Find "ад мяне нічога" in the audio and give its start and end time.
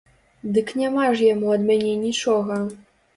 1.57-2.59